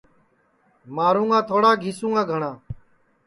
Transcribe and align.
مارُوں 0.95 1.27
گا 1.31 1.39
تھوڑا 1.49 1.71
گِیسُوں 1.83 2.11
گا 2.15 2.23
گھٹؔا 2.31 2.51